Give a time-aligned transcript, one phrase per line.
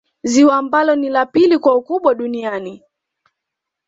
[0.23, 2.83] Ziwa ambalo ni la pili kwa ukubwa duniani